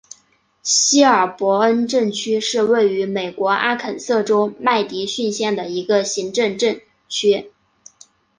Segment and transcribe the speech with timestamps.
[0.63, 7.51] 希尔伯恩镇区是位于美国阿肯色州麦迪逊县的一个行政镇区。